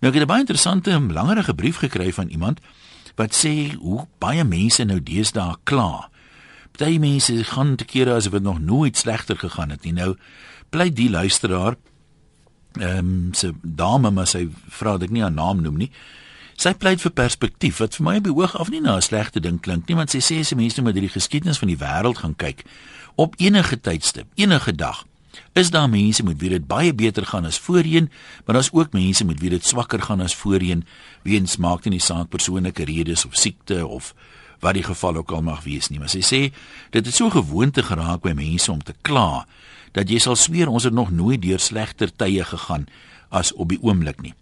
[0.00, 2.60] Nou ek het 'n baie interessante en belangrike brief gekry van iemand
[3.16, 6.10] wat sê hoe baie mense nou deesdae kla.
[6.72, 9.92] Party mense gaan te kere asof dit nog nooit slegter gegaan het nie.
[9.92, 10.16] Nou
[10.68, 11.76] bly die luisteraar
[12.78, 15.90] ehm um, se dame maar sy vra dit nie haar naam noem nie.
[16.56, 19.40] Sy pleit vir perspektief wat vir my op die hoog af nie na 'n slegte
[19.40, 22.36] ding klink nie, want sy sê as mense met hierdie geskiedenis van die wêreld gaan
[22.36, 22.64] kyk
[23.14, 25.04] op enige tydstip, enige dag,
[25.52, 28.10] is daar mense met wie dit baie beter gaan as voorheen,
[28.44, 30.84] maar daar's ook mense met wie dit swakker gaan as voorheen,
[31.22, 34.14] weens maak dit nie saak persoonlike redes of siekte of
[34.60, 35.98] wat die geval ook al mag wees nie.
[35.98, 36.40] Maar sy sê
[36.90, 39.46] dit het so gewoonte geraak by mense om te kla
[39.96, 42.86] dat jy sal sweer ons het nog nooit deur slegter tye gegaan
[43.30, 44.34] as op die oomblik nie.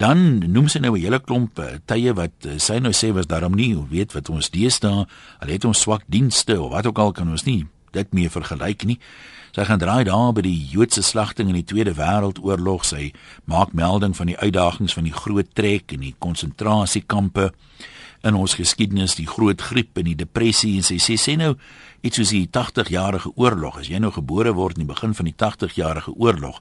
[0.00, 3.26] Dan noem sy nou 'n hele klomp uh, tye wat uh, sy nou sê was
[3.26, 5.06] daarom nie, weet wat ons deesdae,
[5.40, 8.84] al het ons swak dienste of wat ook al kan ons nie dit meer vergelyk
[8.84, 8.98] nie.
[9.50, 12.84] Sy gaan draai daar by die Joodse slagting in die Tweede Wêreldoorlog.
[12.86, 13.12] Sy
[13.50, 17.50] maak melding van die uitdagings van die groot trek en die konsentrasiekampe
[18.22, 21.54] in ons geskiedenis, die groot griep en die depressie en sy sê sê nou
[22.04, 23.80] iets soos die 80-jarige oorlog.
[23.80, 26.60] As jy nou gebore word in die begin van die 80-jarige oorlog,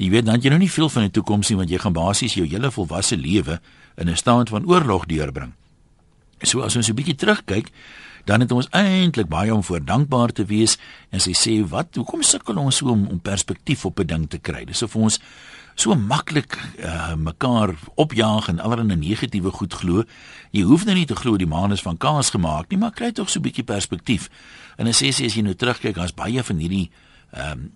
[0.00, 2.32] Jy weet dan jy nou nie veel van die toekoms nie want jy gaan basies
[2.38, 3.58] jou hele volwasse lewe
[4.00, 5.52] in 'n staat van oorlog deurbring.
[6.42, 7.68] So as ons 'n bietjie terugkyk,
[8.24, 10.78] dan het ons eintlik baie om voor dankbaar te wees
[11.10, 14.38] en sy sê wat hoekom sukkel ons so om, om perspektief op 'n ding te
[14.38, 14.64] kry?
[14.64, 15.20] Dis of ons
[15.74, 20.04] so maklik uh, mekaar opjaag en allerlei negatiewe goed glo.
[20.50, 23.12] Jy hoef nou nie te glo die maan is van kaas gemaak nie, maar kry
[23.12, 24.28] tog so 'n bietjie perspektief.
[24.76, 26.90] En dan sê sy as jy nou terugkyk, daar's baie van hierdie
[27.32, 27.72] ehm um,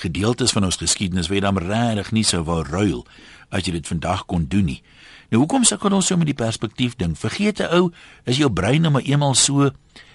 [0.00, 3.06] gedeeltes van ons geskiedenis waar jy dan regtig nie sou wou ruil
[3.50, 4.82] as jy dit vandag kon doen nie.
[5.30, 7.14] Nou hoekom sukkel ons so met die perspektief ding?
[7.18, 7.90] Vergeet 'n ou,
[8.24, 9.70] is jou brein nou maar eenmal so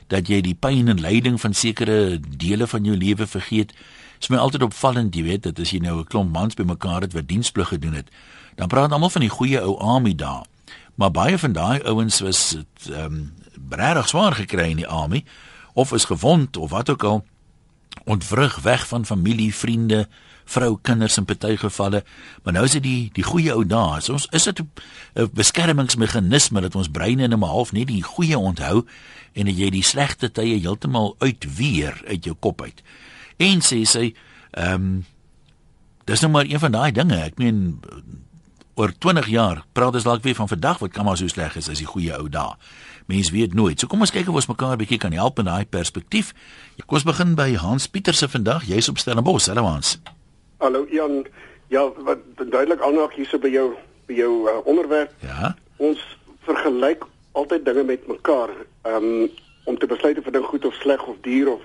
[0.07, 3.71] dat jy die pyn en lyding van sekere dele van jou lewe vergeet.
[3.71, 7.01] Dit is my altyd opvallend, jy weet, dat as jy nou 'n klomp mans bymekaar
[7.01, 8.09] het wat diensplig gedoen het,
[8.55, 10.43] dan praat almal van die goeie ou army dae.
[10.95, 12.57] Maar baie van daai ouens was
[12.89, 13.33] ehm um,
[13.69, 15.23] regtig swaar gekry in die army
[15.73, 17.25] of is gewond of wat ook al
[18.03, 20.07] ontvrug weg van familie, vriende,
[20.45, 22.03] vrou, kinders in party gevalle.
[22.43, 24.01] Maar nou is dit die die goeie ou dae.
[24.11, 28.85] Ons is dit 'n beskermingsmeganisme dat ons breine in 'n half net die goeie onthou
[29.33, 32.81] en dat jy die slegte tye heeltemal uitweer uit jou kop uit.
[33.37, 34.13] En sê sy,
[34.51, 35.05] ehm um,
[36.05, 37.17] dis nou maar een van daai dinge.
[37.23, 37.79] Ek meen
[38.75, 41.69] oor 20 jaar praat ons dalk weer van vandag wat kan maar so sleg is
[41.71, 42.55] as die goeie ou dae.
[43.07, 43.79] Mens weet nooit.
[43.79, 46.33] So kom ons kyk of ons mekaar 'n bietjie kan help in daai perspektief.
[46.85, 48.65] Kom ons begin by Hans Pieterse vandag.
[48.67, 49.99] Jy's op Stellenbosch, hallo Hans.
[50.57, 51.25] Hallo Jan.
[51.67, 53.73] Ja, wat duidelik aanraak hierso by jou
[54.05, 55.11] by jou uh, onderwerp.
[55.25, 55.55] Ja.
[55.77, 56.01] Ons
[56.45, 58.53] vergelyk altyd dinge met mekaar.
[58.85, 59.27] Ehm um,
[59.65, 61.61] om te besluit of 'n ding goed of sleg of duur of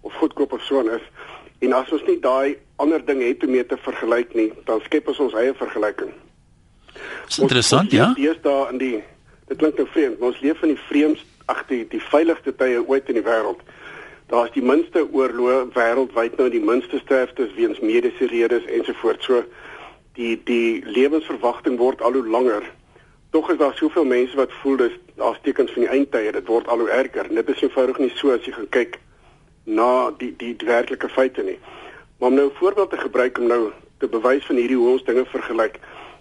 [0.00, 1.02] of goedkoop of so is.
[1.58, 5.08] En as ons nie daai ander ding het om mee te vergelyk nie, dan skep
[5.08, 6.12] ons ons eie vergelyking.
[7.26, 8.32] Dis interessant, ons, ons ja.
[8.32, 9.04] Dis daar in die
[9.48, 12.80] dit klink nou vreemd, maar ons leef in die vreemdste ag die die veiligste tye
[12.88, 13.60] ooit in die wêreld.
[14.26, 19.26] Daar's die minste oorloë wêreldwyd nou die minste sterftes weens mediese redes ensovoorts.
[19.26, 19.42] So
[20.16, 22.64] die die lewensverwagting word al hoe langer.
[23.30, 26.68] Tog is daar soveel mense wat voel dis daar's tekens van die eindtye, dit word
[26.68, 27.28] al hoe erger.
[27.28, 28.98] Dit is eenvoudig nie so as jy gaan kyk
[29.64, 31.58] na die, die werklike feite nie.
[32.18, 35.04] Maar om nou 'n voorbeeld te gebruik om nou te bewys van hierdie hoe ons
[35.04, 35.78] dinge vergelyk.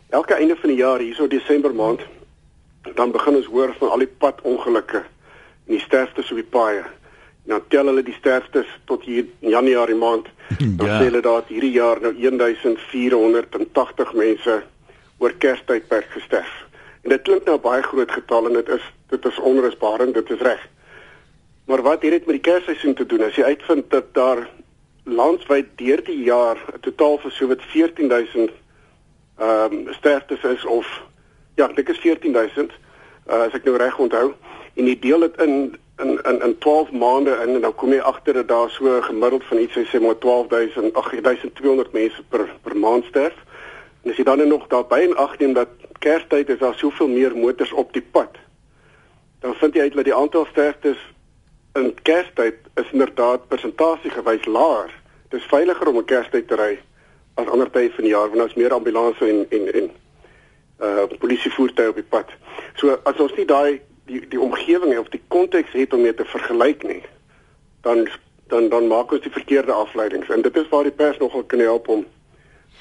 [0.09, 2.01] Elke einde van die jaar hierso Desember maand
[2.95, 4.97] dan begin ons hoor van al die padongelukke
[5.67, 6.83] en die sterftes op die paaie.
[7.45, 10.27] Nou tel hulle die sterftes tot hier in Januarie maand.
[10.79, 10.99] Dan ja.
[10.99, 14.63] sê hulle dat hierdie jaar nou 1480 mense
[15.17, 16.53] oor Kerstydperk gesterf.
[17.03, 20.41] En dit klink nou baie groot getal en dit is dit is onrusbarend, dit is
[20.41, 20.61] reg.
[21.69, 23.23] Maar wat het dit met die Kersseisoen te doen?
[23.23, 24.47] As jy uitvind dat daar
[25.03, 28.51] landwyd deur die jaar 'n totaal van sowat 14000
[29.37, 30.87] ehm um, sterftes is of
[31.55, 32.73] Ja, ek dink is 14000.
[33.27, 34.31] Uh, as ek nou reg onthou.
[34.73, 35.53] En jy deel dit in
[35.97, 39.43] in in in 12 maande in en dan kom jy agter dat daar so gemiddeld
[39.43, 43.35] van iets sê maar 12000 8200 mense per per maand sterf.
[44.03, 45.67] En as jy dan nog daarbey in ag neem dat
[45.99, 48.35] Kerstyd is daar soveel meer motors op die pad.
[49.39, 50.97] Dan vind jy uit dat die aantal sterftes
[51.73, 54.91] in Kerstyd is inderdaad persentasie gewys laer.
[55.29, 56.79] Dit is veiliger om 'n Kerstyd te ry
[57.33, 59.91] as ander tye van die jaar wanneer ons meer ambulanses en en en
[60.81, 62.29] uh polisievoertuie op die pad.
[62.75, 66.25] So as ons nie daai die die omgewing of die konteks het om mee te
[66.25, 67.03] vergelyk nie,
[67.81, 68.07] dan
[68.47, 71.59] dan dan maak ons die verkeerde afleidings en dit is waar die pers nogal kan
[71.59, 72.05] help om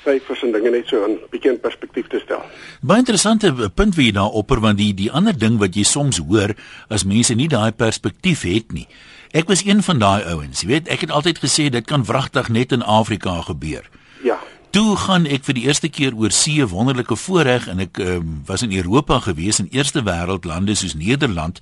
[0.03, 2.43] syfers en dinge net so 'n bietjie in perspektief te stel.
[2.81, 6.55] Baie interessante punt wie daar opper want die die ander ding wat jy soms hoor
[6.89, 8.89] as mense nie daai perspektief het nie.
[9.33, 12.49] Ek was een van daai ouens, jy weet, ek het altyd gesê dit kan wragtig
[12.49, 13.89] net in Afrika gebeur.
[14.23, 14.39] Ja.
[14.73, 18.63] Toe gaan ek vir die eerste keer oor see wonderlike voorreg en ek um, was
[18.65, 21.61] in Europa gewees in eerste wêreld lande soos Nederland.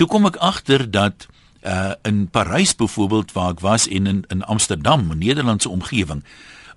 [0.00, 1.26] Toe kom ek agter dat
[1.60, 6.24] uh in Parys byvoorbeeld waar ek was en in in Amsterdam, 'n Nederlandse omgewing.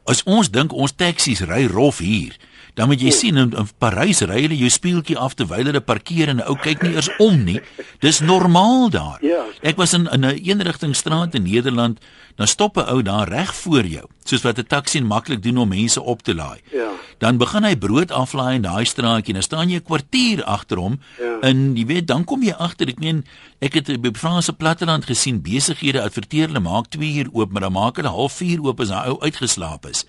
[0.03, 2.35] As ons dink ons taksies ry rof hier,
[2.73, 3.18] dan moet jy oh.
[3.18, 6.56] sien in, in Parys ry hulle jou speeltjie af terwyl hulle parkeer en 'n ou
[6.56, 7.62] kyk nie eers om nie.
[8.00, 9.19] Dis normaal daar.
[9.21, 9.44] Ja.
[9.62, 12.00] Ek was in in 'n eenrigtingstraat in Nederland,
[12.35, 15.69] dan stop 'n ou daar reg voor jou, soos wat 'n taxi maklik doen om
[15.69, 16.59] mense op te laai.
[16.71, 16.89] Ja.
[17.18, 20.77] Dan begin hy brood aflaai in daai straatjie en dan staan jy 'n kwartier agter
[20.77, 21.39] hom Ja.
[21.41, 23.25] en jy weet dan kom jy agter ek meen
[23.59, 27.73] ek het by Franse platteland gesien besighede adverteer hulle maak 2 uur oop maar dan
[27.73, 30.06] maak hulle half 4 oop as daai ou uitgeslaap is.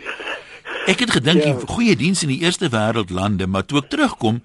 [0.86, 1.52] Ek het gedink Ja.
[1.54, 4.42] die goeie diens in die eerste wêreld lande, maar toe ek terugkom,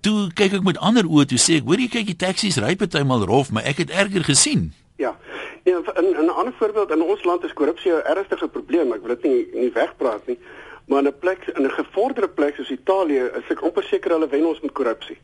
[0.00, 2.76] toe kyk ek met ander oë toe sê ek, hoor jy kyk die taksies ry
[2.76, 4.72] partymal rof, maar ek het erger gesien.
[4.96, 5.16] Ja.
[5.64, 8.92] Ja, in 'n ander voorbeeld in ons land is korrupsie 'n ernstige probleem.
[8.92, 10.38] Ek wil dit nie nie wegpraat nie.
[10.86, 14.28] Maar in 'n plek in 'n gevorderde plek soos Italië is ek amper seker hulle
[14.28, 15.18] wen ons met korrupsie.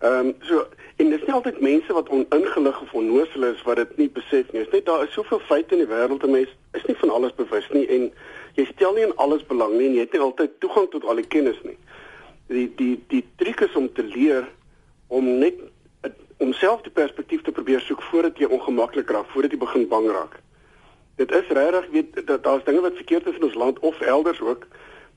[0.00, 3.96] Ehm um, so en dis nie altyd mense wat oningelig of onnoosel is wat dit
[3.96, 4.60] nie besef nie.
[4.60, 7.10] Dit is net daar is soveel feite in die wêreld en mense is nie van
[7.10, 8.12] alles bewus nie en
[8.58, 11.20] jy stel nie in alles belang nie en jy het nie altyd toegang tot al
[11.20, 11.78] die kennis nie.
[12.50, 14.48] Die die die triek is om te leer
[15.08, 15.60] om net
[16.38, 20.06] om self die perspektief te probeer soek voordat jy ongemaklik raak, voordat jy begin bang
[20.14, 20.38] raak.
[21.18, 24.40] Dit is regtig weet dat daar's dinge wat verkeerd is in ons land of elders
[24.40, 24.68] ook.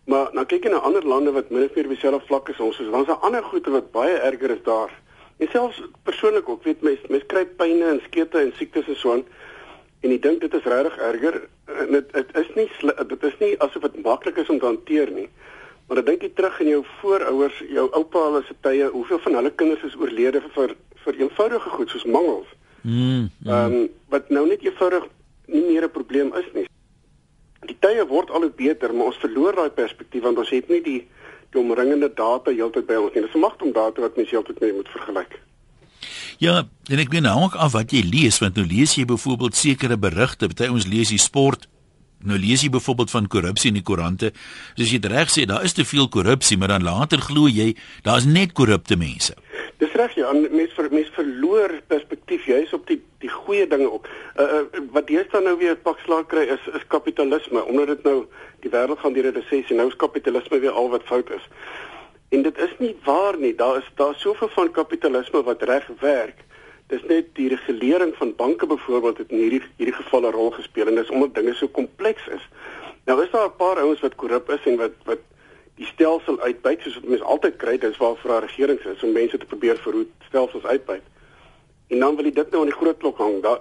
[0.10, 2.80] Maar nou kyk jy na ander lande wat min of meer dieselfde vlak as ons
[2.82, 2.90] is.
[2.90, 4.94] Dan's daar ander goeie wat baie erger is daar.
[5.38, 9.14] En selfs persoonlik ook, weet mense, mense kry pynne en skete en siektes en so
[9.14, 9.24] aan.
[10.01, 11.42] En ek dink dit is regtig erger.
[11.65, 12.68] En dit dit is nie
[13.07, 15.30] dit is nie asof dit maklik is om te hanteer nie.
[15.88, 19.33] Maar dan dink jy terug in jou voorouers, jou oupa hulle se tye, hoeveel van
[19.39, 20.75] hulle kinders is oorlede vir
[21.06, 22.50] vir eenvoudige goed soos mangels.
[22.81, 23.30] Mm.
[23.45, 25.07] Ehm um, wat nou net eenvoudig
[25.45, 26.68] nie meer 'n probleem is nie.
[27.69, 30.81] Die tye word al hoe beter, maar ons verloor daai perspektief want ons het nie
[30.81, 31.01] die
[31.51, 33.21] die omringende data heeltyd by ons nie.
[33.21, 35.39] Dis 'n magtom data wat mens heeltyd mee moet vergelyk.
[36.42, 39.56] Ja, en ek weet nou ook af wat jy lees, want nou lees jy byvoorbeeld
[39.56, 41.68] sekere berigte, party ons lees die sport
[42.22, 44.30] Nou lees jy byvoorbeeld van korrupsie in die koerante.
[44.78, 47.72] Soos jy reg sê, daar is te veel korrupsie, maar dan later glo jy
[48.06, 49.34] daar's net korrupte mense.
[49.82, 54.08] Dis reg ja, mense ver, mens verloor perspektief juis op die die goeie dinge ook.
[54.38, 58.18] Uh, uh wat deesdae nou weer pak slaag kry is is kapitalisme omdat dit nou
[58.62, 59.76] die wêreld gaan deur 'n resessie.
[59.76, 61.46] Nou is kapitalisme weer al wat fout is.
[62.31, 63.56] En dit is nie waar nie.
[63.56, 66.38] Daar is daar soveel van kapitalisme wat reg werk.
[66.88, 70.88] Dis net die regulering van banke byvoorbeeld het in hierdie hierdie geval 'n rol gespeel
[70.88, 72.48] en dis omdat dinge so kompleks is.
[73.06, 75.19] Nou is daar 'n paar ouens wat korrup is en wat wat
[75.75, 79.12] die stelsel uitbuit soos wat mense altyd kry, dis waar vir 'n regering is om
[79.12, 81.04] mense te probeer verhoed stelsels uitbuit.
[81.88, 83.42] En dan wil jy dit nou aan die groot klok hang.
[83.42, 83.60] Daar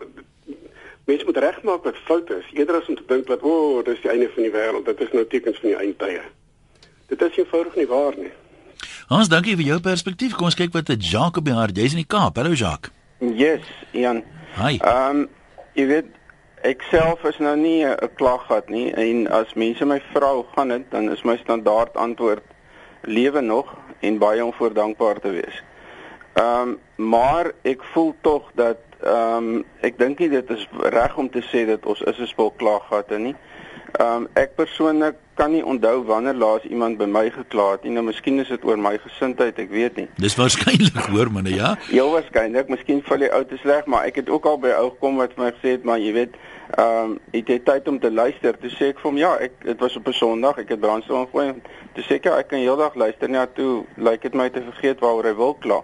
[1.05, 4.01] mense moet regmaak wat fout is eerder as om te dink dat o, oh, dis
[4.01, 6.23] die einde van die wêreld, dit is nou tekens van die eindtye.
[7.07, 8.33] Dit is eenvoudig nie waar nie.
[9.09, 10.37] Hans, dankie vir jou perspektief.
[10.37, 11.77] Kom ons kyk wat het Jacques op die hart.
[11.77, 12.37] Jy's in die Kaap.
[12.37, 12.93] Hallo Jacques.
[13.19, 14.23] Yes, Ian.
[14.57, 14.79] Hi.
[14.79, 15.29] Ehm um,
[15.75, 16.09] jy weet
[16.67, 20.91] ek self is nou nie 'n klaggat nie en as mense my vrou gaan dit
[20.91, 22.43] dan is my standaard antwoord
[23.03, 25.63] lewe nog en baie om voor dankbaar te wees.
[26.35, 31.17] Ehm um, maar ek voel tog dat ehm um, ek dink nie dit is reg
[31.17, 33.37] om te sê dat ons is 'n spul klaaggatte nie.
[33.99, 37.95] Ehm um, ek persoonlik kan nie onthou wanneer laas iemand by my gekla het nie.
[37.97, 40.07] Nou miskien is dit oor my gesindheid, ek weet nie.
[40.21, 41.73] Dis waarskynlik hoor manne, ja.
[41.89, 44.91] Heel waarskynlik, miskien val die ou te sleg, maar ek het ook al by ou
[44.91, 46.37] gekom wat vir my gesê het, maar jy weet,
[46.71, 48.59] ehm um, het jy tyd om te luister?
[48.61, 51.23] Toe sê ek vir hom, ja, ek dit was op 'n Sondag, ek het brandstof
[51.23, 51.55] aangooi.
[51.97, 54.63] Toe sê ek, ja, ek kan heeldag luister, ja, toe lyk like dit my te
[54.69, 55.81] vergeet waaroor hy wil kla.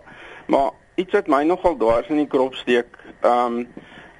[0.46, 3.66] Maar iets wat my nogal dwars in die krop steek, ehm um,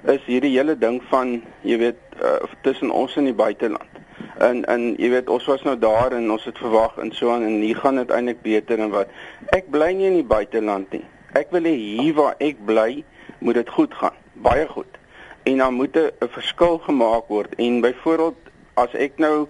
[0.07, 3.96] is hierdie hele ding van, jy weet, uh, tussen ons en die buiteland.
[4.37, 7.43] En en jy weet ons was nou daar en ons het verwag en so aan
[7.43, 9.09] en hier gaan dit eintlik beter en wat.
[9.55, 11.05] Ek bly nie in die buiteland nie.
[11.33, 13.03] Ek wil hê hier waar ek bly,
[13.39, 14.13] moet dit goed gaan.
[14.33, 14.99] Baie goed.
[15.43, 17.55] En dan moet 'n verskil gemaak word.
[17.55, 18.37] En byvoorbeeld
[18.73, 19.47] as ek nou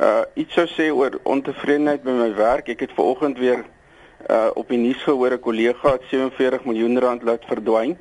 [0.00, 3.64] uh iets sou sê oor ontevredenheid by my werk, ek het ver oggend weer
[4.30, 7.98] uh op die nuus gehoor 'n kollega het 47 miljoen rand laat verdwyn.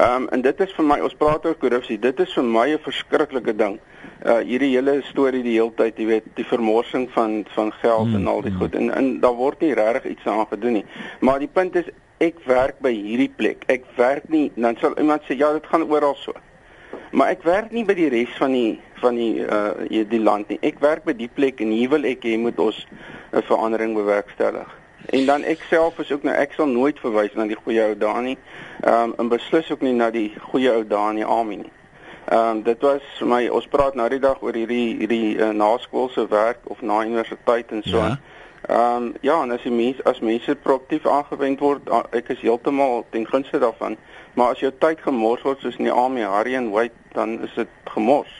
[0.00, 1.98] Ehm um, en dit is vir my ons praat oor korrupsie.
[2.00, 3.78] Dit is vir my 'n verskriklike ding.
[4.24, 8.14] Uh hierdie hele storie die hele tyd, jy weet, die vermorsing van van geld mm,
[8.14, 8.58] en al die mm.
[8.58, 8.74] goed.
[8.74, 10.84] En en daar word nie regtig iets aan gedoen nie.
[11.20, 13.64] Maar die punt is ek werk by hierdie plek.
[13.66, 16.32] Ek werk nie dan sal iemand sê ja, dit gaan oral so.
[17.12, 20.58] Maar ek werk nie by die res van die van die uh die land nie.
[20.62, 22.86] Ek werk by die plek en hier wil ek hê moet ons
[23.32, 24.81] 'n verandering bewerkstellig.
[25.06, 27.94] En dan ek self is ook nou ek sal nooit verwys na die goeie ou
[27.98, 28.38] dae nie.
[28.80, 31.66] Ehm um, en beslis ook nie na die goeie ou dae nie, Amen.
[32.24, 35.50] Ehm um, dit was vir my ons praat nou die dag oor hierdie hierdie uh,
[35.50, 37.98] naskoolse werk of na universiteit en so.
[37.98, 38.18] Ja.
[38.68, 43.04] Ehm um, ja, en as die mens as mense proaktief aangewend word, ek is heeltemal
[43.10, 43.96] ten gunste daarvan.
[44.34, 47.54] Maar as jou tyd gemors word soos in die Army Harry and White, dan is
[47.58, 48.30] dit gemors.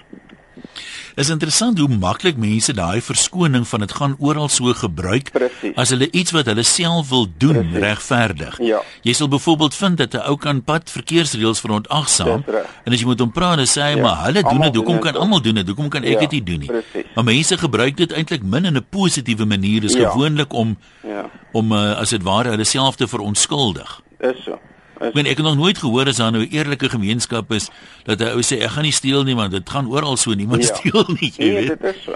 [1.15, 5.75] Is interessant hoe maklik mense daai verskoning van dit gaan oral so gebruik Precies.
[5.77, 7.83] as hulle iets wat hulle self wil doen Precies.
[7.85, 8.57] regverdig.
[8.65, 8.81] Ja.
[9.05, 12.45] Jy sal byvoorbeeld vind dat 'n ou kan pad verkeersreëls verontagsaam
[12.85, 14.03] en as jy moet hom praat en sê hy ja.
[14.03, 15.67] maar hulle doen dit, hoekom kan almal doen dit?
[15.67, 16.19] Hoekom kan ek ja.
[16.21, 16.69] dit nie doen nie?
[16.69, 17.13] Precies.
[17.15, 20.11] Maar mense gebruik dit eintlik min in 'n positiewe manier, is ja.
[20.11, 21.31] gewoonlik om ja.
[21.53, 24.01] om uh, as dit ware hulle self te verontskuldig.
[24.21, 24.59] Is so.
[25.03, 27.71] Ek weet ek het nog nooit gehoor as daar nou 'n eerlike gemeenskap is
[28.05, 30.67] dat 'n ou sê ek gaan nie steel nie want dit gaan oral so niemand
[30.67, 30.75] ja.
[30.75, 31.81] steel nie, jy nee, weet.
[31.81, 32.15] Dit is so.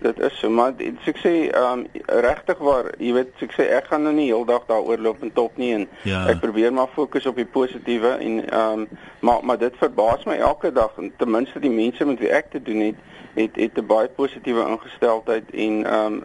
[0.00, 3.90] Dit is so maar ek sê ehm um, regtig waar, jy weet ek sê ek
[3.90, 6.26] gaan nou nie heeldag daaroor loop en top nie en ja.
[6.30, 8.88] ek probeer maar fokus op die positiewe en ehm um,
[9.20, 12.50] maar maar dit verbaas my elke dag en ten minste die mense met wie ek
[12.50, 13.02] te doen het
[13.34, 16.22] het het 'n baie positiewe ingesteldheid en ehm um,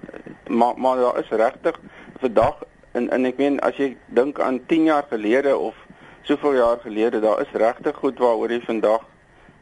[0.48, 1.80] maar maar daar is regtig
[2.20, 5.76] vandag en en ek meen as jy dink aan 10 jaar gelede of
[6.24, 9.03] soveel jaar gelede, daar is regtig goed waaroor jy vandag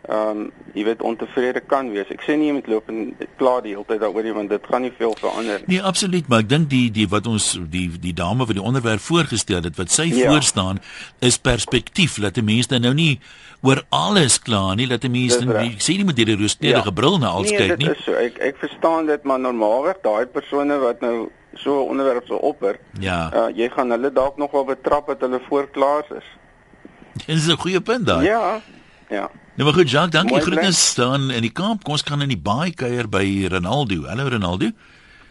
[0.09, 2.09] ehm um, jy weet ontevrede kan wees.
[2.09, 4.69] Ek sê nie jy moet loop en kla die hele tyd daaroor nie want dit
[4.71, 5.75] gaan nie veel verander nie.
[5.75, 9.03] Nee, absoluut, maar ek dink die die wat ons die die dame wat die onderwerp
[9.05, 10.31] voorgestel het wat sy ja.
[10.31, 10.81] voorstaan
[11.19, 13.19] is perspektief dat 'n mens nou nie
[13.61, 16.97] oor alles kla nie, dat 'n mens dan sê nie met hierdie rooskleurig ja.
[16.97, 17.85] bril na alles nee, kyk nie.
[17.85, 18.13] Nee, dit is so.
[18.17, 22.79] Ek ek verstaan dit, maar normaalweg daai persone wat nou so 'n onderwerp so opper,
[22.99, 23.29] ja.
[23.33, 26.25] uh, jy gaan hulle dalk nog wel betrap dat hulle voorklaar is.
[27.27, 28.25] Dit is 'n goeie punt daai.
[28.25, 28.61] Ja.
[29.09, 29.29] Ja.
[29.55, 30.41] Nou maar goed, Jacques, dankie.
[30.41, 31.83] Groetnis staan in die kamp.
[31.83, 34.05] Kom ons gaan in die baie kuier by Ronaldo.
[34.07, 34.71] Hallo Ronaldo.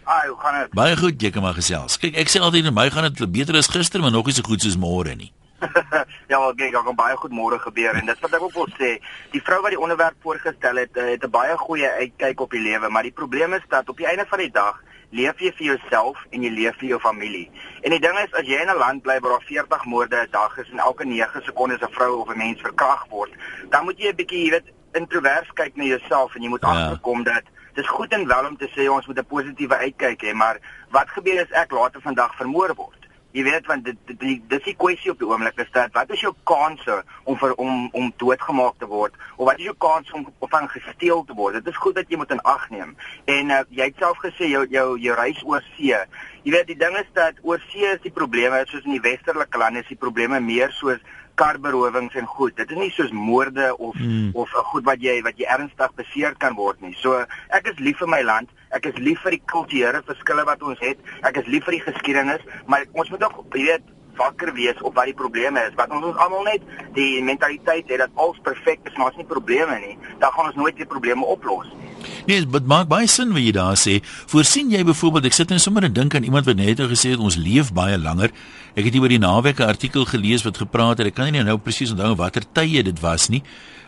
[0.05, 0.73] Ai, hoe gaan dit?
[0.75, 1.97] Baie goed, jy kan maar gesels.
[1.99, 4.43] Kyk, ek sê altyd vir my gaan dit beter as gister, maar nog nie so
[4.43, 5.33] goed soos môre nie.
[6.31, 8.71] ja, wel, kyk, ek gaan baie goed môre gebeur en dis wat ek ook wil
[8.79, 8.93] sê.
[9.33, 12.63] Die vrou wat die onderwerp voorgestel het, eh, het 'n baie goeie uitkyk op die
[12.63, 15.67] lewe, maar die probleem is dat op die einde van die dag leef jy vir
[15.67, 17.51] jouself en jy leef vir jou familie.
[17.83, 20.31] En die ding is as jy in 'n land bly waar daar 40 moorde 'n
[20.31, 23.33] dag is en elke 9 sekondes 'n vrou of 'n mens verkragt word,
[23.71, 26.69] dan moet jy 'n bietjie, jy weet, introvers kyk na jouself en jy moet ja.
[26.69, 27.43] agterkom dat
[27.75, 30.59] dis goed en wel om te sê ons moet 'n positiewe uitkyk hê, maar
[30.91, 33.00] wat gebeur as ek later vandag vermoor word?
[33.31, 36.23] Jy weet want dit dit dis die kwessie op die oomblik is dat wat is
[36.25, 36.97] jou kanse
[37.31, 41.23] om vir om om doodgemaak te word of wat is jou kans om van gesteel
[41.29, 41.61] te word?
[41.61, 42.97] Dit is goed dat jy moet in ag neem.
[43.31, 45.95] En uh, jy het self gesê jou jou jou reis oor see.
[46.43, 49.63] Jy weet die ding is dat oor see is die probleme soos in die westerlike
[49.63, 50.99] lande is die probleme meer soos
[51.41, 52.57] karberowings en goed.
[52.59, 54.31] Dit is nie soos moorde of hmm.
[54.33, 56.95] of 'n uh, goed wat jy wat jy ernstig beseer kan word nie.
[57.03, 58.53] So ek is lief vir my land.
[58.71, 60.99] Ek is lief vir die kulturele verskille wat ons het.
[61.23, 63.83] Ek is lief vir die geskiedenis, maar ons moet ook, weet,
[64.21, 65.75] wakker wees op wat die probleme is.
[65.79, 66.63] Wat ons ons almal net
[66.95, 70.61] die mentaliteit het dat alles perfek is, maar as nie probleme nie, dan gaan ons
[70.61, 71.91] nooit die probleme oplos nie.
[72.29, 73.99] Nee, dit maak baie sin wat jy daar sê.
[74.31, 77.23] Voorsien jy byvoorbeeld, ek sit net sommer en dink aan iemand wat net gesê het
[77.23, 78.33] ons leef baie langer.
[78.75, 81.07] Ek het hier oor die naweek 'n artikel gelees wat gepraat het.
[81.07, 83.43] Ek kan nie nou presies onthou watter tye dit was nie.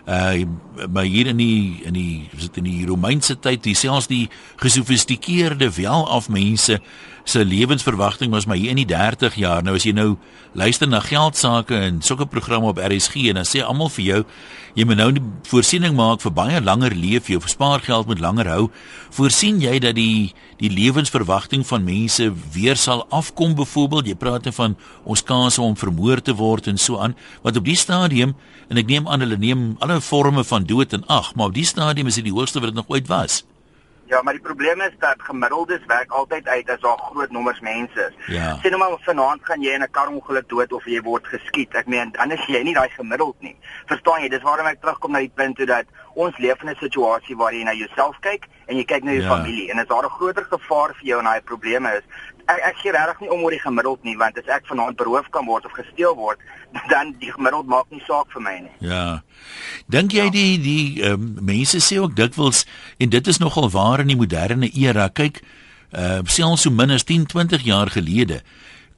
[0.07, 0.45] Uh
[0.91, 5.71] maar hier in die in die sit in die Romeinse tyd die selfs die gesofistikeerde
[5.71, 6.81] wel af mense
[7.25, 9.63] se lewensverwagting was maar hier in die 30 jaar.
[9.63, 10.17] Nou as jy nou
[10.53, 14.25] luister na geld sake en sulke programme op RSG en dan sê almal vir jou
[14.75, 18.19] jy moet nou 'n voorsiening maak vir baie langer leef jy of spaar geld met
[18.19, 18.71] langer hou.
[19.11, 24.77] Voorsien jy dat die die lewensverwagting van mense weer sal afkom byvoorbeeld jy praat van
[25.03, 28.37] ons kanse om vermoor te word en so aan wat op die stadium
[28.71, 31.67] en ek neem aan hulle neem alle forme van dood in ag maar op die
[31.67, 33.43] stadium is dit die hoogste wat dit nog ooit was
[34.13, 38.03] Ja, maar die probleem is dat gemiddeldes werk altyd uit as daar groot nommers mense
[38.11, 38.35] is.
[38.35, 38.59] Ja.
[38.61, 41.75] Sien nou maar vanaand gaan jy in 'n karongeluk dood of jy word geskiet.
[41.75, 43.57] Ek meen, dan is jy nie daai gemiddeld nie.
[43.87, 44.29] Verstaan jy?
[44.29, 47.55] Dis waarom ek terugkom na die punt toe dat ons leef in 'n situasie waar
[47.55, 49.31] jy na jouself kyk en jy kyk na jou ja.
[49.37, 52.05] familie en as daar 'n groter gevaar vir jou en daai probleme is,
[52.49, 55.29] ek ek gee regtig nie om oor die gemiddeld nie want as ek vanaand beroof
[55.31, 56.39] kan word of gesteel word,
[56.93, 58.75] dan die gemiddeld maak nie saak vir my nie.
[58.81, 59.23] Ja.
[59.87, 60.31] Dink jy ja.
[60.31, 62.65] die die um, mense sê ook dikwels
[62.99, 65.09] en dit is nogal waar in die moderne era.
[65.09, 65.43] Kyk,
[65.93, 68.43] uh selfs so min as 10, 20 jaar gelede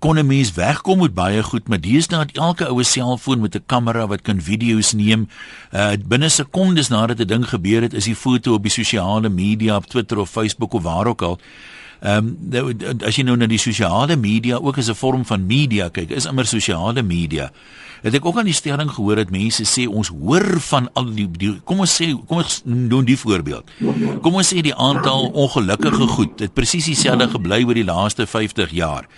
[0.04, 3.62] kon 'n mens wegkom met baie goed, maar deesdae het elke oue selfoon met 'n
[3.66, 5.28] kamera wat kan video's neem.
[5.72, 9.76] Uh binne sekondes nadat 'n ding gebeur het, is die foto op die sosiale media,
[9.76, 11.38] op Twitter of Facebook of waar ook al.
[12.00, 15.88] Ehm um, as jy nou na die sosiale media ook as 'n vorm van media
[15.88, 17.50] kyk, is immer sosiale media.
[18.02, 21.30] Het ek ook aan die stelling gehoor dat mense sê ons hoor van al die,
[21.30, 23.64] die kom ons sê kom ons doen die voorbeeld.
[24.20, 28.70] Kom ons sê die aantal ongelukkige goed, dit presies dieselfde gebly oor die laaste 50
[28.70, 29.08] jaar.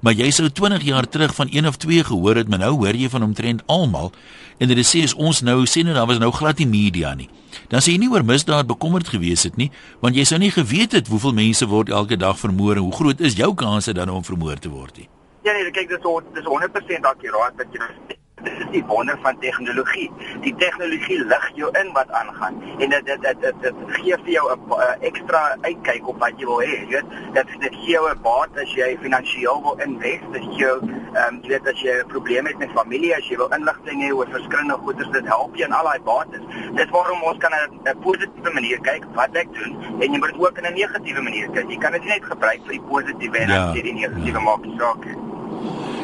[0.00, 2.96] Maar jy sou 20 jaar terug van een of twee gehoor het, maar nou hoor
[2.96, 4.12] jy van omtrent almal
[4.58, 7.28] en dit sê is ons nou sê nou daar was nou glad nie media nie.
[7.68, 9.70] Dan sê jy nie oor misdaad bekommerd gewees het nie,
[10.00, 13.20] want jy sou nie geweet het hoeveel mense word elke dag vermoor en hoe groot
[13.20, 15.08] is jou kanse dan om vermoor te word nie.
[15.42, 19.38] Ja nee, kyk dis dis 100% akkuraat dat jy nou Dit is die wonder van
[19.38, 20.10] tegnologie.
[20.40, 24.32] Die tegnologie lig jou in wat aangaan en dit dit dit dit, dit gee vir
[24.32, 24.58] jou 'n
[25.00, 26.78] ekstra uitkyk op wat jy wil hê.
[26.80, 30.32] Jy weet, dit dit gee jou 'n baat as jy finansiëel wil invest.
[30.32, 33.28] Dit gee jou ehm um, jy weet as jy 'n probleem het met familie, as
[33.28, 36.44] jy wil inligting hê oor verskillende goederes, dit help jou in al daai bates.
[36.74, 40.58] Dit waarom ons kan 'n positiewe manier kyk wat ek doen en jy moet ook
[40.58, 41.70] in 'n negatiewe manier kyk.
[41.70, 44.44] Jy kan dit net gebruik vir die positiewe en ja, die negatiewe ja.
[44.44, 44.78] maak nie.
[44.78, 45.16] So, okay.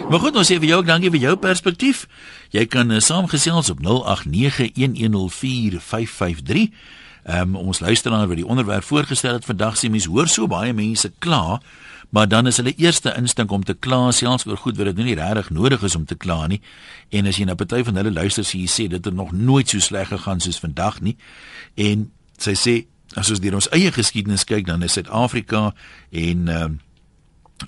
[0.09, 2.07] Maar goed, ons sê vir jou dankie vir jou perspektief.
[2.55, 3.85] Jy kan uh, saamgesels op 0891104553.
[7.29, 10.73] Ehm um, ons luisteraar wat die onderwerp voorgestel het vandag sê mense hoor so baie
[10.73, 11.61] mense kla,
[12.09, 15.15] maar dan is hulle eerste instink om te kla selfs oor goed wat dit nie
[15.19, 16.63] regtig nodig is om te kla nie.
[17.13, 19.69] En as jy na party van hulle luister, sê jy sê dit het nog nooit
[19.69, 21.17] so sleg gegaan soos vandag nie.
[21.77, 22.11] En
[22.41, 25.75] sy sê as ons deur ons eie geskiedenis kyk, dan is Suid-Afrika
[26.11, 26.81] en ehm um,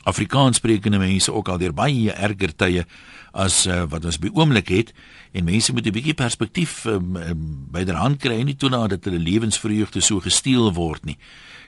[0.02, 2.84] Afrikaanssprekende mense ook al deur baie erger tye
[3.32, 4.92] as uh, wat ons by oomblik het
[5.32, 10.00] en mense moet 'n bietjie perspektief um, um, byderhand kry nie toelaat dat hulle lewensvreugde
[10.00, 11.18] so gesteel word nie.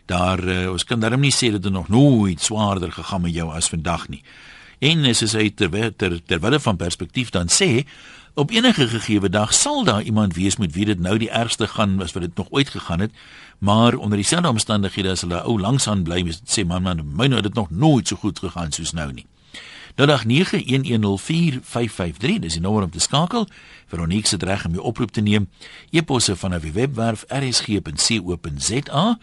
[0.06, 3.50] Daar uh, ons kan darm nie sê dat dit nog nooit swaarder gegaan met jou
[3.52, 4.22] as vandag nie.
[4.82, 7.86] En as hy terwyl ter, terwyl van perspektief dan sê
[8.34, 12.02] op enige gegeewe dag sal daar iemand wees met wie dit nou die ergste gaan
[12.02, 13.10] as wat dit nog ooit gegaan het
[13.58, 17.34] maar onder dieselfde omstandighede as hulle ou langs aan bly sê man man my nou
[17.34, 19.26] het dit nog nooit so goed gegaan soos nou nie.
[19.96, 20.30] Nou dag 91104553
[22.40, 23.46] dis die nommer om te skakel.
[23.86, 25.48] Veronique se reg om jou oproep te neem.
[25.90, 29.18] E-posse van 'n webwerf rsg.co.za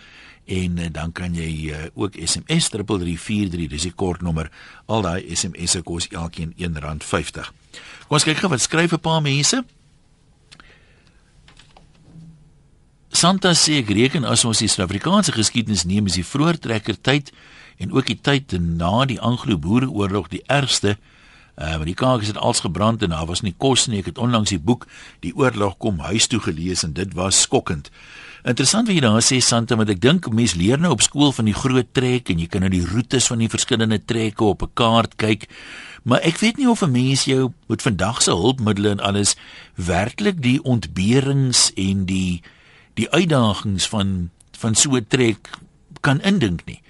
[0.49, 4.49] en uh, dan kan jy uh, ook SMS 3343 dis die kortnommer.
[4.89, 7.51] Al daai SMS'e kos elkeen R1.50.
[8.09, 9.61] Kom ons kyk gou wat skryf 'n paar mense.
[13.09, 17.31] Santa sê ek reken as ons die Suid-Afrikaanse geskiedenis neem is die vroeë trekker tyd
[17.77, 20.97] en ook die tyd na die Anglo-Boereoorlog die ergste.
[21.59, 23.99] Uh want die kaak het als gebrand en daar was nie kos nie.
[23.99, 24.87] Ek het onlangs die boek
[25.19, 27.89] Die Oorlog kom huis toe gelees en dit was skokkend.
[28.47, 31.57] Interessant jy daar sê Santa, want ek dink mense leer nou op skool van die
[31.57, 35.17] groot trek en jy kan nou die roetes van die verskillende trekke op 'n kaart
[35.19, 35.49] kyk.
[36.03, 39.35] Maar ek weet nie of 'n mens jou met vandag se hulpmiddels en alles
[39.75, 42.41] werklik die ontberings en die
[42.93, 45.49] die uitdagings van van so 'n trek
[46.01, 46.81] kan indink nie.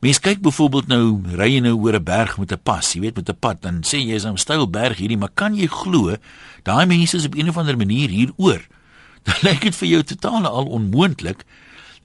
[0.00, 3.16] Mens kyk byvoorbeeld nou ry jy nou oor 'n berg met 'n pas, jy weet
[3.16, 6.16] met 'n pad, dan sê jy is 'n styl berg hierdie, maar kan jy glo
[6.62, 8.66] daai mense is op 'n of ander manier hier oor?
[9.24, 11.44] Dan lyk dit vir jou totaal al onmoontlik.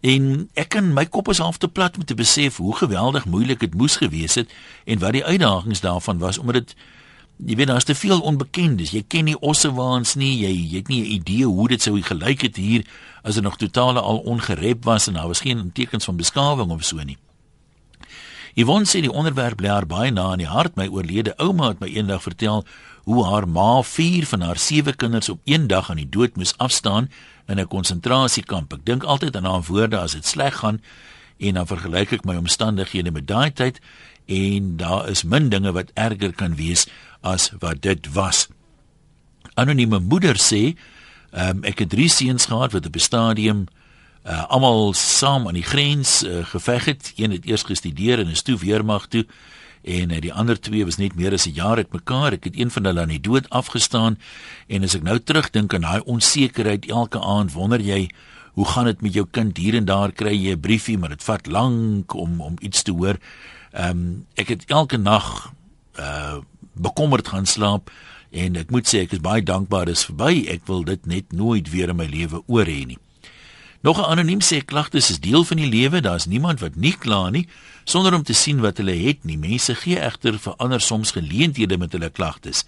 [0.01, 3.59] En ek kan my kop is half te plat om te besef hoe geweldig moeilik
[3.59, 4.51] dit moes gewees het
[4.85, 6.75] en wat die uitdagings daarvan was omdat dit
[7.45, 8.91] jy weet daar's te veel onbekendes.
[8.91, 10.37] Jy ken nie ossewaans nie.
[10.37, 12.85] Jy jy het nie 'n idee hoe dit sou gelyk het hier
[13.23, 16.83] as dit nog totaal al ongerep was en daar was geen tekens van beskawing of
[16.83, 17.17] so nie.
[18.55, 20.77] Yvonne sê die onderwerp bly haar baie na in die hart.
[20.79, 22.63] My oorlede ouma het my eendag vertel
[23.03, 26.55] hoe haar ma vier van haar sewe kinders op een dag aan die dood moes
[26.57, 27.09] afstaan
[27.51, 28.73] in 'n konsentrasiekamp.
[28.73, 30.81] Ek dink altyd aan haar woorde as dit sleg gaan
[31.37, 33.79] en dan vergelyk ek my omstandighede met daai tyd
[34.25, 36.87] en daar is min dinge wat erger kan wees
[37.21, 38.47] as wat dit was.
[39.53, 40.77] Anonieme moeder sê,
[41.31, 43.84] um, ek het drie seuns gehad wat op 'n stadium uh,
[44.25, 47.13] almal saam aan die grens uh, geveg het.
[47.15, 49.25] Een het eers gestudeer en is toe weermag toe
[49.85, 52.33] en uh, die ander twee was net meer as 'n jaar uit mekaar.
[52.33, 54.17] Ek het een van hulle aan die dood afgestaan
[54.67, 58.09] en as ek nou terugdink aan daai onsekerheid elke aand, wonder jy
[58.55, 61.23] Hoe gaan dit met jou kind hier en daar kry jy 'n briefie maar dit
[61.23, 63.17] vat lank om om iets te hoor.
[63.71, 65.51] Ehm um, ek het elke nag
[65.99, 66.39] uh
[66.73, 67.91] bekommerd gaan slaap
[68.31, 70.47] en ek moet sê ek is baie dankbaar dis verby.
[70.47, 72.97] Ek wil dit net nooit weer in my lewe oor hê nie.
[73.85, 76.01] Nog 'n anoniem sê klagtes is deel van die lewe.
[76.01, 77.47] Daar's niemand wat nie kla nie
[77.83, 79.37] sonder om te sien wat hulle het nie.
[79.37, 82.65] Mense gee egter vir ander soms geleenthede met hulle klagtes.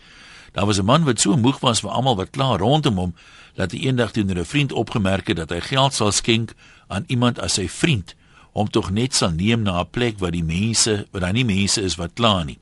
[0.51, 3.15] Daar was 'n man wat so moeg was vir almal wat kla rondom hom
[3.55, 6.53] dat hy eendag teenoor 'n vriend opgemerk het dat hy geld sal skenk
[6.87, 8.15] aan iemand as sy vriend
[8.51, 11.81] om tog net sal neem na 'n plek waar die mense, waar daar nie mense
[11.81, 12.59] is wat kla nie.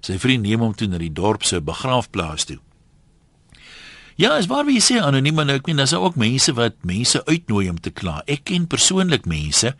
[0.00, 2.58] Sy vriend neem hom toe na die dorp se begraafplaas toe.
[4.18, 7.68] Ja, as waar wie sê anoniem nou ek meen daar's ook mense wat mense uitnooi
[7.70, 8.16] om te kla.
[8.26, 9.70] Ek ken persoonlik mense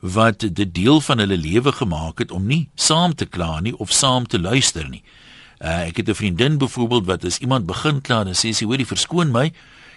[0.00, 3.92] wat dit deel van hulle lewe gemaak het om nie saam te kla nie of
[3.92, 5.02] saam te luister nie.
[5.60, 8.86] Uh, ek het 'n vriendin byvoorbeeld wat as iemand begin kla, dan sê sy: "Hoorie,
[8.86, 9.52] verskoon my.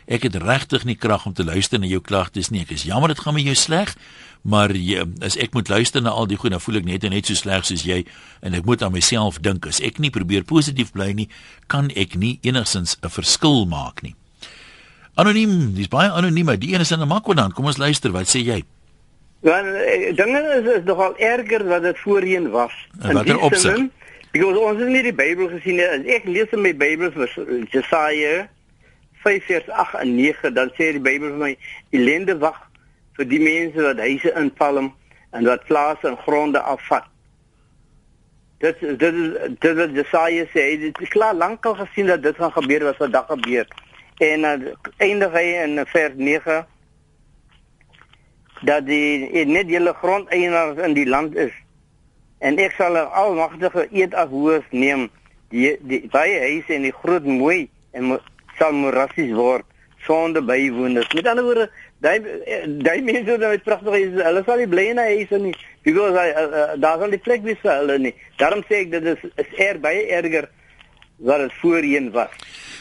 [0.10, 2.64] Ek het regtig nie krag om te luister na jou klagtes nie.
[2.66, 3.92] Ek is jammer dit gaan met jou sleg,
[4.42, 7.30] maar jy, as ek moet luister na al die goed, dan voel ek net net
[7.30, 8.02] so sleg soos jy
[8.42, 11.28] en ek moet aan myself dink as ek nie probeer positief bly nie,
[11.70, 14.16] kan ek nie enigsins 'n verskil maak nie.
[15.14, 17.54] Anoniem, dis baie anoniem, die een is in 'n makwadan.
[17.54, 18.64] Kom ons luister, wat sê jy?
[19.42, 22.74] Ja, dinge is is nogal erger wat dit voorheen was.
[23.04, 23.90] In watter opsig?
[24.32, 26.14] Because ons het nie die Bybel gesien nie.
[26.14, 27.30] Ek lees in my Bybel vir
[27.72, 28.50] Jesaja
[29.24, 31.54] 5 vers 8 en 9, dan sê die Bybel vir my
[31.96, 32.60] ellende wag
[33.18, 34.94] vir die mense wat huise inpalm
[35.36, 37.06] en wat plase en gronde afvat.
[38.64, 39.20] Dit dit
[39.60, 43.28] dit wat Jesaja sê, dit is klaar lankal gesien dat dit gaan gebeur wat vandag
[43.32, 43.68] gebeur.
[44.20, 44.56] En uh,
[44.98, 46.60] eindig hy in vers 9
[48.68, 51.56] dat die net julle grondeienaars in die land is.
[52.40, 55.08] En ek sal 'n almagtige eed afhoors neem
[55.52, 58.20] die die baie huise en die groot mooi en
[58.60, 59.66] sal morassies word
[60.06, 61.10] sonder bywoners.
[61.14, 61.70] Met ander woorde,
[62.04, 62.20] daai
[62.86, 65.56] daai mense wat met pragtige huise, hulle sal nie bly in hulle huise nie
[65.88, 68.14] because uh, uh, daar sal die plek wees vir hulle nie.
[68.42, 70.50] Daarom sê ek dit is is er baie erger
[71.30, 72.32] wat dit voorheen was.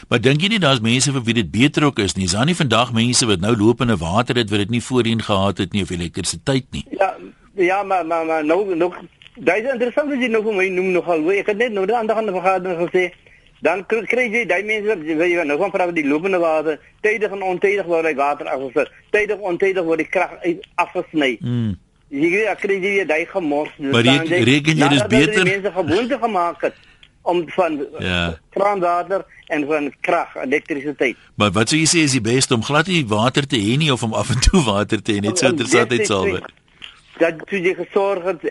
[0.09, 2.29] Maar dink jy nie daar's mense vir wie dit beter ook is nie?
[2.29, 5.59] Is daar nie vandag mense wat nou lopende water het wat dit nie voorheen gehad
[5.63, 6.85] het nie of elektrisiteit nie?
[6.95, 7.13] Ja,
[7.55, 8.95] ja, maar maar maar nou nog
[9.35, 11.27] daai is interessant as jy nou vir my noem nogal.
[11.35, 13.09] Ek het net nou die ander gaan vergadering gesê
[13.61, 17.45] dan kry jy daai mense wat jy nou gaan praat die lopende water tydig en
[17.53, 20.37] ontydig word die water afgesit tydig ontydig word die krag
[20.75, 21.73] afgesny mm.
[22.09, 26.87] jy kry jy daai gemors maar jy reken jy dis beter mense gewoonte gemaak het
[27.29, 28.37] om van ja.
[28.49, 31.17] kraanwater en van krag, elektrisiteit.
[31.35, 33.91] Maar wat sou jy sê is die beste om glad nie water te hê nie
[33.93, 36.45] of om af en toe water te hê net so interessant dit sal wees.
[37.19, 38.45] Dat jy gesorg het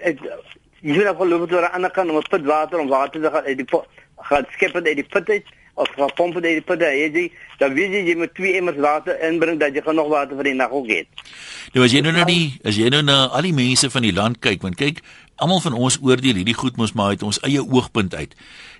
[0.80, 3.30] jy moet afgeloop het oor 'n ander kant om 'n put water om water te
[3.30, 3.86] gaan uit die pot
[4.16, 7.74] gaan skep uit die put uit of gaan pomp uit die put uit jy dan
[7.74, 10.70] weet jy jy moet twee emmers water inbring dat jy genoeg water vir die nag
[10.70, 11.06] ook het.
[11.74, 14.12] Nou as jy nou na die as jy nou na al die mense van die
[14.12, 15.02] land kyk want kyk
[15.36, 18.34] almal van ons oordeel hierdie goed mos maar uit ons eie oogpunt uit.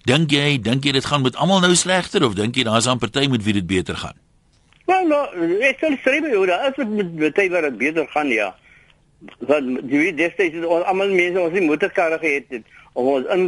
[0.07, 2.99] Dink jy, dink jy dit gaan met almal nou slegter of dink jy daar's 'n
[2.99, 4.17] party met wie dit beter gaan?
[4.87, 5.25] Wel, nou,
[5.63, 8.55] ek sal sê jy hoor, as dit met party waar dit beter gaan ja.
[9.19, 13.31] Want jy weet destyds het ons almal mense ons nie motorkarre gehad het of ons
[13.35, 13.47] in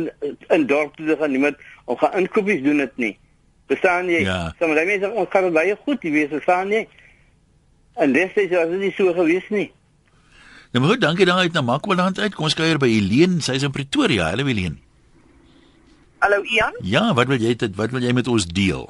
[0.50, 3.12] in dorp toe gaan niemand of gaan inkopies doen dit nie.
[3.70, 4.24] Verstaan jy?
[4.26, 4.54] Ja.
[4.58, 6.86] Sommige mense ons kan baie goed, jy weet, verstaan jy?
[8.02, 9.68] En destyds was dit nie so gewees nie.
[10.74, 12.34] Nou goed, dankie daar uit na Makwaland uit.
[12.34, 14.30] Kom ons kuier by Helene, sy's in Pretoria.
[14.30, 14.78] Hallo Helene.
[16.20, 16.74] Hallo Ian.
[16.86, 18.84] Ja, wat wil jy dit wat wil jy met ons deel?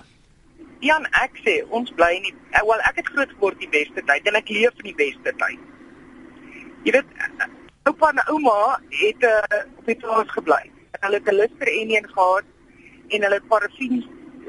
[0.85, 4.05] Ian, ek sê ons bly in die eh, wel ek het groot geword die beste
[4.09, 5.70] tyd en ek leef in die beste tyd.
[6.83, 7.49] Jy weet
[7.89, 10.63] oupa en ouma het uh, op die plaas gebly.
[11.01, 12.45] Hulle het 'n Lister Enien gehad
[13.09, 14.05] en hulle het parafin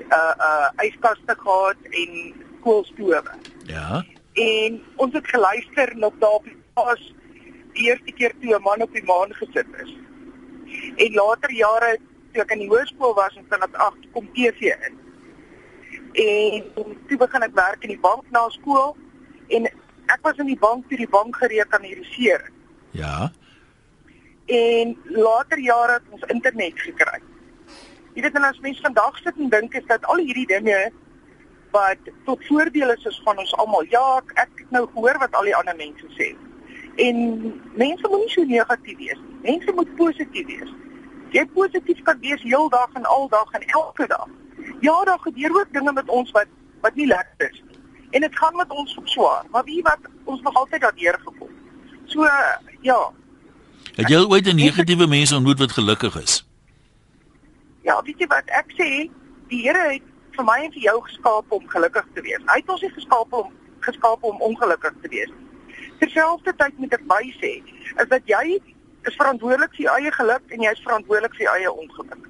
[0.09, 3.23] uh uh yskaste gehad en koolstowe.
[3.65, 4.05] Ja.
[4.33, 7.13] En ons het geluister na daar op die plaas
[7.73, 9.95] die eerste keer toe 'n man op die maan gesit is.
[10.95, 11.99] En later jare
[12.31, 14.95] toe ek in die hoërskool was en vanaf 8 kom TV in.
[16.13, 16.63] En
[17.07, 18.97] toe begin ek werk in die bank na skool
[19.47, 19.69] en
[20.13, 22.49] ek was in die bank toe die bank gerekaniseer.
[22.97, 23.31] Ja.
[24.51, 27.21] En later jare het ons internet gekry.
[28.13, 30.79] Jy weet en as mense vandag sit en dink is dat al hierdie dinge
[31.71, 33.85] wat tot voordeel is is van ons almal.
[33.89, 36.33] Ja, ek, ek het nou gehoor wat al die ander mense sê.
[36.99, 37.21] En
[37.79, 39.37] mense moenie so negatief wees nie.
[39.47, 40.73] Mense moet positief wees.
[41.31, 44.27] Jy positief kan wees heeldag en aldag en elke dag.
[44.83, 47.70] Ja, daar gebeur ook dinge met ons wat wat nie lekker is nie.
[48.11, 51.49] En dit gaan met ons swaar, maar wie wat ons nog altyd daardeur gekom.
[52.05, 52.27] So
[52.81, 53.11] ja.
[53.95, 56.47] Het jy ooit 'n negatiewe mens ontmoet wat gelukkig is?
[57.81, 59.09] Ja, weet jy wat ek sê,
[59.47, 62.43] die Here het vir my en vir jou geskaap om gelukkig te wees.
[62.45, 65.51] Hy het ons nie geskaap om geskaap om ongelukkig te wees nie
[66.01, 67.53] terselfdertyd moet ek by sê
[68.01, 68.57] is dat jy
[69.09, 72.27] is verantwoordelik vir jou eie geluk en jy is verantwoordelik vir jou eie ongeluk.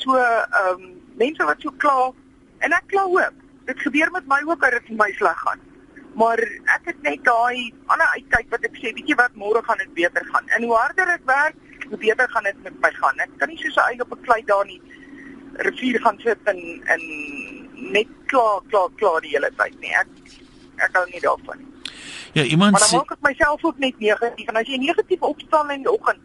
[0.00, 0.88] So ehm um,
[1.20, 2.10] mense wat so kla
[2.64, 3.44] en ek kla ook.
[3.68, 5.60] Dit gebeur met my ook dat dit my sleg gaan.
[6.18, 6.40] Maar
[6.74, 9.92] ek het net daai ander uitkyk wat ek sê, weet jy wat, môre gaan dit
[10.00, 10.48] beter gaan.
[10.56, 13.20] En hoe harder ek werk, hoe beter gaan dit met my gaan.
[13.24, 14.80] Ek kan nie soos 'n eie op 'n klei daar nie
[15.68, 16.58] rivier gaan sit en
[16.94, 17.02] en
[17.92, 19.94] net klaar klaar klaar die hele tyd nie.
[19.94, 20.08] Ek
[20.76, 21.66] ek hou nie daarvan nie.
[22.32, 25.70] Ja, iemand maar dan maak ek myself ook net negatief en as jy negatief opstaan
[25.70, 26.20] in die oggend,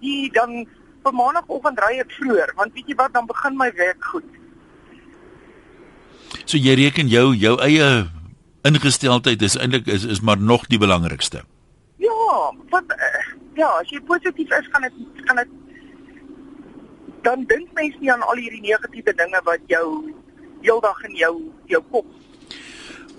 [0.00, 0.66] jy dan
[1.02, 4.28] vir maandagooggend ry ek vroeër, want weet jy wat, dan begin my werk goed.
[6.44, 8.06] So jy reken jou jou eie
[8.66, 11.44] ingesteldheid is eintlik is is maar nog die belangrikste.
[12.02, 15.54] Ja, want uh, ja, as jy positief is, kan dit kan dit
[17.26, 19.86] dan dink mens nie aan al hierdie negatiewe dinge wat jou
[20.62, 21.34] heeldag in jou
[21.66, 22.06] jou kop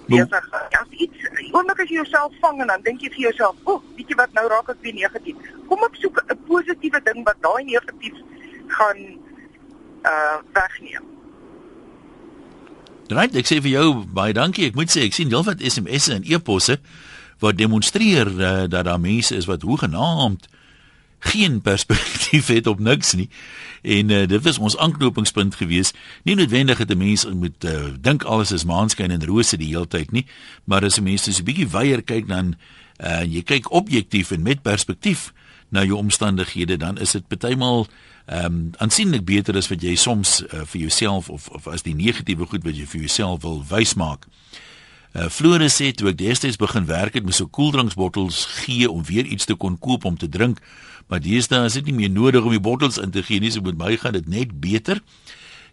[0.08, 0.48] besig.
[0.80, 3.82] As iets oomblik as jy jouself vang en dan dink jy vir jouself, "O, oh,
[3.98, 5.36] weet jy wat, nou raak ek weer negatief."
[5.68, 8.16] Kom ek soek 'n positiewe ding wat daai negatief
[8.68, 9.00] gaan
[10.04, 11.17] uh wegneem.
[13.08, 14.66] Right, ek sê vir jou baie dankie.
[14.68, 16.76] Ek moet sê ek sien heelwat SMS'e en e-posse
[17.40, 20.50] wat demonstreer uh, dat daar mense is wat hoegenaamd
[21.32, 23.30] geen perspektief het op niks nie.
[23.82, 25.94] En uh, dit was ons aanknopingspunt gewees.
[26.28, 29.88] Nie noodwendig dat 'n mens moet uh, dink alles is maanskyn en rose die hele
[29.88, 30.26] tyd nie,
[30.66, 32.56] maar as 'n mens so 'n bietjie weier kyk dan
[33.00, 35.32] uh, jy kyk objektief en met perspektief
[35.70, 37.88] na jou omstandighede, dan is dit partymal
[38.28, 41.96] ehm um, aansienlik beter as wat jy soms uh, vir jouself of of as die
[41.96, 44.28] negatiewe goed wat jy vir jouself wil wys maak.
[45.16, 49.26] Uh, Flore sê toe ek destyds begin werk het, moes ek koeldranksbottels gee om weer
[49.26, 50.60] iets te kon koop om te drink
[51.08, 53.64] maar deesdae is dit nie meer nodig om die bottels in te gee nie, so
[53.66, 55.02] met my gaan dit net beter.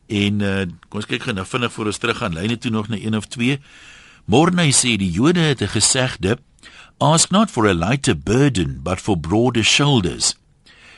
[0.06, 0.54] En uh,
[0.88, 3.16] kom ons kyk gou nou vinnig voor ons terug gaan lyne toe nog na een
[3.18, 3.58] of twee.
[4.30, 6.38] Morney sê die Jode het 'n gesegde:
[7.00, 10.34] Ask not for a lighter burden, but for broader shoulders.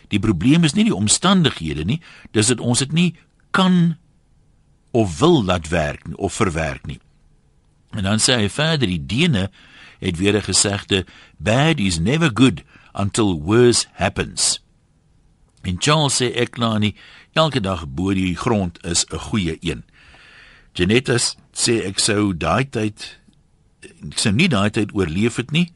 [0.08, 2.00] Die probleem is nie die omstandighede nie,
[2.32, 3.08] dis dat ons dit nie
[3.56, 3.96] kan
[4.96, 7.00] of wil laat werk of verwerk nie.
[7.96, 9.48] En dan sê hy verder die Dene
[9.98, 11.04] het weer 'n gesegde:
[11.38, 12.62] Bad is never good
[12.94, 14.60] until worse happens.
[15.62, 16.94] En Charles sê ek nou nie
[17.32, 19.82] elke dag bo die grond is 'n goeie een.
[20.72, 21.16] Janetta
[21.52, 23.18] sê ek sou daai tyd
[23.80, 25.72] ek sou nie daai tyd oorleef het nie.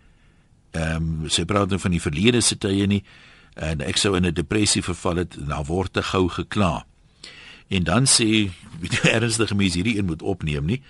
[0.70, 3.02] Ehm um, sy praat nou van die verlede se tye nie
[3.58, 6.86] en ek sou in 'n depressie verval het en daar word te gou gekla.
[7.68, 10.82] En dan sê wie ernstige mense hierdie een moet opneem nie.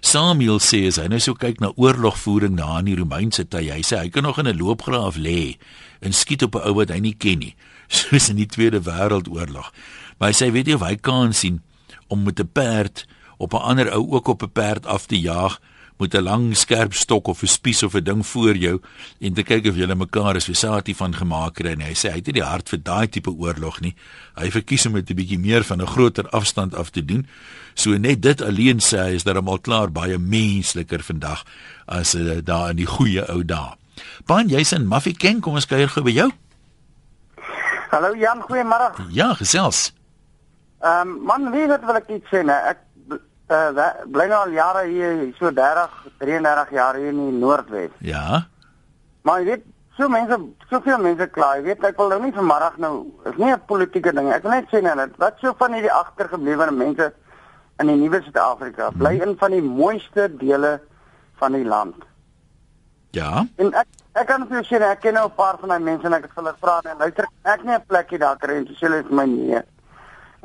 [0.00, 3.82] Samuel sê as hy nou so kyk na oorlogvoering na in die Romeinse tye, hy
[3.82, 5.56] sê hy kan nog in 'n loopgraaf lê
[6.00, 7.54] en skiet op 'n ou wat hy nie ken nie,
[7.88, 9.72] soos in die Tweede Wêreldoorlog.
[10.18, 11.62] Maar hy sê weet jy of hy kan sien
[12.08, 13.06] om met 'n perd
[13.38, 15.60] op 'n ander ou ook op 'n perd af te jaag
[15.98, 18.80] met 'n lang skerp stok of 'n spies of 'n ding voor jou
[19.20, 22.16] en te kyk of julle mekaar is versaatie van gemaak kry en hy sê hy
[22.16, 23.94] het nie die hart vir daai tipe oorlog nie.
[24.34, 27.26] Hy verkies om dit 'n bietjie meer van 'n groter afstand af te doen.
[27.74, 31.44] So net dit alleen sê hy is dat hom al klaar baie mensliker vandag
[31.86, 33.76] as uh, daar in die goeie ou dae.
[34.26, 36.30] Ban jy's in Mafeking, kom ons kuier gou by jou.
[37.90, 38.92] Hallo Jan, goeiemôre.
[39.10, 39.92] Ja, gesels.
[40.80, 42.56] Ehm um, man, wie weet wat ek iets sê, nee.
[42.68, 42.85] ek
[43.48, 47.90] uh, bly nou al jare hier, so 30, 33 jaar hier in die Noordwes.
[47.98, 48.46] Ja.
[49.22, 49.64] Maar jy weet,
[49.96, 50.38] so mense,
[50.70, 54.12] soveel mense kla, jy weet, ek wil nou nie vanmiddag nou, is nie 'n politieke
[54.12, 54.32] ding.
[54.32, 57.12] Ek wil net sê net wat so van hierdie agtergeblewe mense
[57.78, 59.28] in die nuwe Suid-Afrika bly hmm.
[59.28, 60.80] in van die mooiste dele
[61.40, 62.04] van die land.
[63.16, 63.46] Ja.
[63.56, 66.06] En ek ek kan vir jou sê ek ken nou 'n paar van daai mense
[66.06, 68.86] en ek het hulle gevra en luister, ek nie 'n plekkie daar kry en sê
[68.88, 69.62] hulle vir my nee.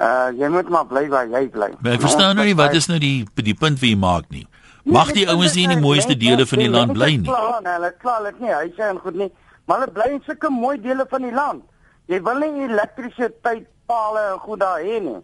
[0.02, 1.68] Uh jy moet maar bly waar jy bly.
[1.80, 4.48] Maar ek verstaan nou nie wat is nou die die punt wie jy maak nie.
[4.84, 7.30] Nee, Mag die ouens nie in die mooiste dele van die land bly nie.
[7.30, 8.56] Hulle klaar dit nie.
[8.78, 9.30] Sê en goed nie.
[9.70, 11.62] Maar hulle bly in sulke mooi dele van die land.
[12.10, 15.20] Jy wil nie elektrisiteit pale en goed daar hê nie.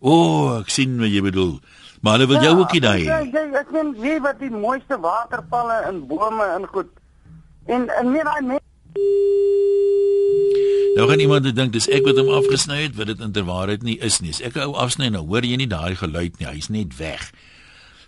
[0.00, 1.52] O, oh, ek sien wat jy bedoel.
[2.00, 3.20] Maar hulle wil ja, jou ook nie daai hê.
[3.28, 6.88] Ja, ek sien wie wat die mooiste waterpalle en bome en goed.
[7.68, 8.64] En en nie daai mense
[10.96, 14.16] Nou gaan iemand dink dis ek wat hom afgesny het, wat dit inderwaarheid nie is
[14.24, 14.30] nie.
[14.32, 16.48] As ek hou afsny nou, hoor jy nie daai geluid nie.
[16.48, 17.26] Hy's net weg.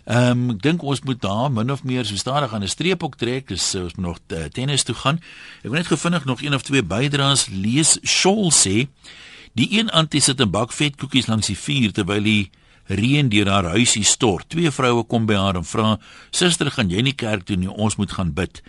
[0.09, 3.05] Ehm um, ek dink ons moet daar min of meer so stadig aan 'n streep
[3.05, 5.21] op trek, dis ons moet nog uh, tennis toe gaan.
[5.61, 7.99] Ek wil net gevindig nog een of twee bydraes lees.
[8.01, 8.89] Shawl sê
[9.53, 12.49] die een antie sit 'n bak vet koekies langs die vuur terwyl die
[12.87, 14.49] reën deur haar huisie stort.
[14.49, 15.99] Twee vroue kom by haar en vra:
[16.31, 17.69] "Suster, gaan jy nie kerk toe nie?
[17.69, 18.63] Ons moet gaan bid."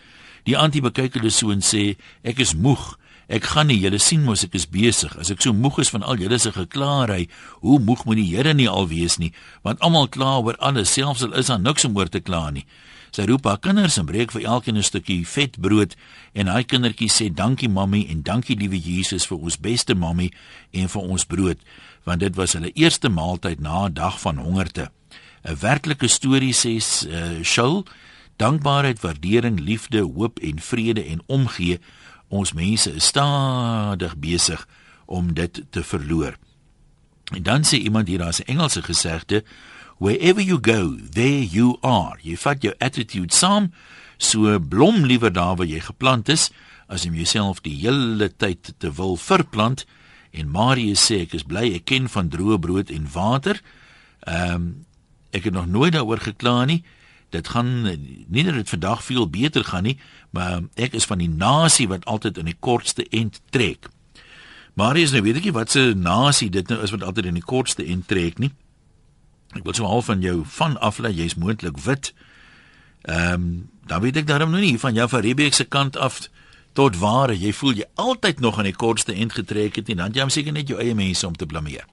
[0.45, 3.00] Die antie bekyk hulle so en sê: "Ek is moeg."
[3.31, 5.13] Ek gaan nie, julle sien mos ek is besig.
[5.15, 7.29] As ek so moeg is van al julle se geklaarry,
[7.63, 9.31] hoe moeg moet die Here nie al wees nie,
[9.63, 12.65] want almal kla oor alles, selfs al is daar niks om oor te kla nie.
[13.15, 15.95] Sy roep haar kinders en breek vir elkeen 'n stukkie vetbrood
[16.35, 20.33] en hy kindertjie sê dankie mammie en dankie liewe Jesus vir ons beste mammie
[20.73, 21.59] en vir ons brood,
[22.05, 24.91] want dit was hulle eerste maaltyd na 'n dag van hongerte.
[25.45, 27.87] 'n Werklike storie sê uh, Shaul,
[28.39, 31.79] dankbaarheid, waardering, liefde, hoop en vrede en omgee
[32.31, 34.63] ons mense is stadig besig
[35.11, 36.37] om dit te verloor.
[37.35, 39.45] En dan sê iemand hier daar's 'n Engelse gesegde,
[39.99, 42.19] wherever you go, there you are.
[42.23, 43.73] Jy vat jou attitude saam,
[44.17, 46.51] so blom liewer daar waar jy geplant is
[46.87, 49.87] as om jouself die hele tyd te wil verplant.
[50.31, 53.63] En Marius sê ek is bly ek ken van droë brood en water.
[54.21, 54.87] Ehm um,
[55.31, 56.85] ek het nog nooit daaroor gekla nie
[57.31, 59.99] dit gaan nie net dit vandag veel beter gaan nie,
[60.31, 63.89] maar ek is van die nasie wat altyd in die kortste end trek.
[64.75, 67.39] Maar is nou weet ek nie wat se nasie dit nou is wat altyd in
[67.41, 68.53] die kortste end trek nie.
[69.57, 72.15] Ek wil so half van jou van aflei, jy's moontlik wit.
[73.03, 73.53] Ehm um,
[73.91, 76.21] dan weet ek daarom nou nie van jou van Rebek se kant af
[76.79, 80.15] tot ware jy voel jy altyd nog aan die kortste end getrek het en dan
[80.15, 81.91] jy hom seker net jou eie mense om te blameer.